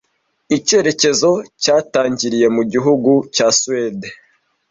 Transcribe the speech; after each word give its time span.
Icyerekezo 0.57 1.31
cyatangiriye 1.63 2.47
mu 2.55 2.63
gihugu 2.71 3.11
cya 3.35 3.47
Suwede 3.59 4.07